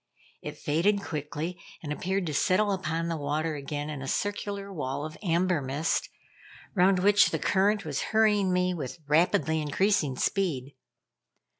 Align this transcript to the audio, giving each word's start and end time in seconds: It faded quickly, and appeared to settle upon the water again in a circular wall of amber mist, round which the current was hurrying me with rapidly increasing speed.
It 0.41 0.57
faded 0.57 1.03
quickly, 1.03 1.61
and 1.83 1.93
appeared 1.93 2.25
to 2.25 2.33
settle 2.33 2.71
upon 2.71 3.07
the 3.07 3.17
water 3.17 3.53
again 3.53 3.87
in 3.91 4.01
a 4.01 4.07
circular 4.07 4.73
wall 4.73 5.05
of 5.05 5.15
amber 5.21 5.61
mist, 5.61 6.09
round 6.73 6.97
which 6.97 7.29
the 7.29 7.37
current 7.37 7.85
was 7.85 8.01
hurrying 8.09 8.51
me 8.51 8.73
with 8.73 8.97
rapidly 9.05 9.61
increasing 9.61 10.15
speed. 10.15 10.73